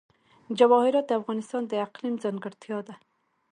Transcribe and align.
جواهرات 0.57 1.05
د 1.07 1.11
افغانستان 1.21 1.61
د 1.67 1.73
اقلیم 1.87 2.15
ځانګړتیا 2.23 2.77
ده. 2.87 2.95